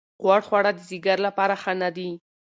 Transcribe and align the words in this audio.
غوړ 0.23 0.41
خواړه 0.47 0.71
د 0.75 0.79
ځیګر 0.89 1.17
لپاره 1.27 1.55
ښه 1.61 1.73
نه 1.81 1.89
دي. 1.95 2.09